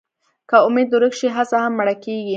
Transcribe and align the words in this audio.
که 0.49 0.55
امېد 0.67 0.89
ورک 0.95 1.13
شي، 1.19 1.27
هڅه 1.37 1.57
هم 1.63 1.73
مړه 1.79 1.95
کېږي. 2.03 2.29